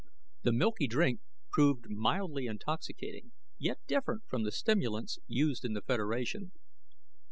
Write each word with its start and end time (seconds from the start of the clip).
The 0.41 0.51
milky 0.51 0.87
drink 0.87 1.19
proved 1.51 1.85
mildly 1.91 2.47
intoxicating 2.47 3.33
yet 3.59 3.77
different 3.85 4.23
from 4.27 4.41
the 4.41 4.51
stimulants 4.51 5.19
used 5.27 5.63
in 5.63 5.73
the 5.73 5.81
Federation. 5.83 6.53